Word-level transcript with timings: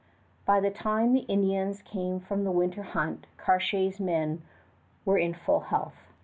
By 0.47 0.59
the 0.59 0.71
time 0.71 1.13
the 1.13 1.27
Indians 1.29 1.83
came 1.83 2.19
from 2.19 2.43
the 2.43 2.49
winter 2.49 2.81
hunt 2.81 3.27
Cartier's 3.37 3.99
men 3.99 4.41
were 5.05 5.19
in 5.19 5.35
full 5.35 5.59
health. 5.59 6.07